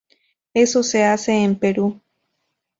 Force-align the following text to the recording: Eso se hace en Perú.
Eso 0.55 0.81
se 0.81 1.03
hace 1.03 1.33
en 1.43 1.59
Perú. 1.59 2.01